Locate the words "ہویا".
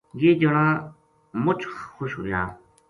2.17-2.41